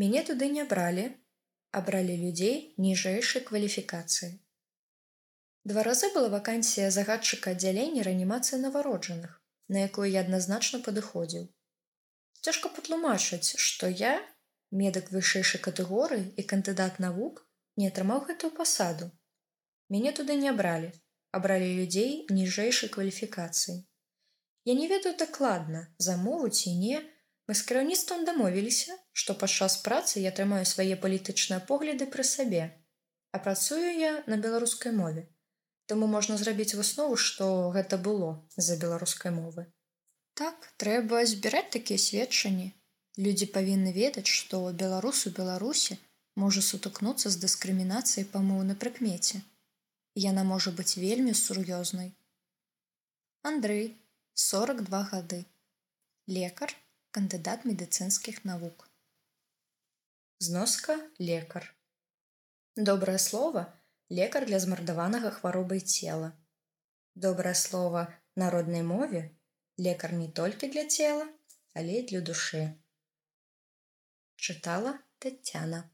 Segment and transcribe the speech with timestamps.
[0.00, 1.02] Мяне туды не бралі,
[1.78, 4.30] абралі людзей ніжэйшай кваліфікацыі.
[5.70, 9.34] Два разы была вакансія загадчыка аддзялення рэанімацыі нованароджаных,
[9.68, 11.44] на якую я адназначна падыходзіў.
[12.40, 14.14] Цяжка патлумачыць, што я,
[14.82, 17.44] медык вышэйшай катэгорыі і кандыдат навук,
[17.76, 19.12] не атрымаў гэтую пасаду.
[19.92, 20.94] Мяне туды не абралі,
[21.36, 23.80] абралі людзей ніжэйшай кваліфікацыі.
[24.64, 27.04] Я не ведаю дакладна, замову ці не,
[27.50, 32.66] мы з кіраўніцтвам дамовіліся, што падчас працы я атрымаю свае палітычныя погляды пры сабе,
[33.34, 35.24] а працую я на беларускай мове.
[35.90, 39.64] Таму можна зрабіць выснову, што гэта было з-за беларускай мовы.
[40.38, 42.68] Так трэба збіраць такія сведчанні.
[43.18, 45.96] Людзі павінны ведаць, што беларус у Беларусі
[46.42, 49.40] можа сутыкнуцца з дыскрымінацыяй па моўнай прыкмеце.
[50.26, 52.14] Яна можа быць вельмі сур'ёзнай.
[53.42, 53.90] Андрэй
[54.44, 55.40] 42 гады.
[56.38, 56.76] Лекар,
[57.10, 58.86] кандыдат медыцынскіх навук.
[60.38, 61.66] Зноска лекар.
[62.76, 63.64] Добрае слова,
[64.08, 66.30] лекар для змардаванага хваробай цела.
[67.14, 69.22] Добрае слова народнай мове,
[69.76, 71.26] лекар не толькі для цела,
[71.74, 72.62] але і для душы.
[74.36, 75.90] Чытала Тацяна.